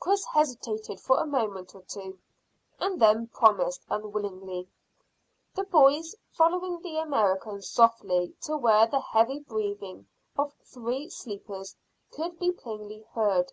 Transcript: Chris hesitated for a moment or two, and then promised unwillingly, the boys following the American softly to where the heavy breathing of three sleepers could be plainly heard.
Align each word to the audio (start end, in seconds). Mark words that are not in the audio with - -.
Chris 0.00 0.24
hesitated 0.24 0.98
for 0.98 1.20
a 1.20 1.24
moment 1.26 1.76
or 1.76 1.82
two, 1.82 2.18
and 2.80 3.00
then 3.00 3.28
promised 3.28 3.84
unwillingly, 3.88 4.66
the 5.54 5.62
boys 5.62 6.16
following 6.32 6.82
the 6.82 6.96
American 6.98 7.62
softly 7.62 8.34
to 8.40 8.56
where 8.56 8.88
the 8.88 8.98
heavy 8.98 9.38
breathing 9.38 10.08
of 10.36 10.52
three 10.64 11.08
sleepers 11.08 11.76
could 12.10 12.36
be 12.36 12.50
plainly 12.50 13.06
heard. 13.12 13.52